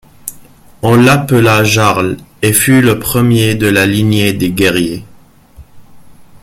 On 0.81 0.95
l'appela 0.95 1.63
Jarl 1.63 2.17
et 2.41 2.53
fut 2.53 2.81
le 2.81 2.97
premier 2.97 3.53
de 3.53 3.67
la 3.67 3.85
lignée 3.85 4.33
des 4.33 4.49
Guerriers. 4.49 5.05